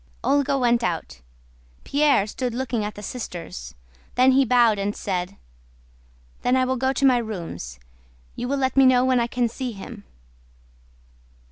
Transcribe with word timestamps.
Olga 0.23 0.57
went 0.57 0.83
out. 0.83 1.21
Pierre 1.83 2.25
stood 2.25 2.55
looking 2.55 2.83
at 2.83 2.95
the 2.95 3.03
sisters; 3.03 3.75
then 4.15 4.31
he 4.31 4.43
bowed 4.43 4.79
and 4.79 4.95
said: 4.95 5.37
"Then 6.41 6.55
I 6.55 6.65
will 6.65 6.75
go 6.75 6.91
to 6.91 7.05
my 7.05 7.17
rooms. 7.19 7.79
You 8.35 8.47
will 8.47 8.57
let 8.57 8.75
me 8.75 8.87
know 8.87 9.05
when 9.05 9.19
I 9.19 9.27
can 9.27 9.47
see 9.47 9.73
him." 9.73 10.05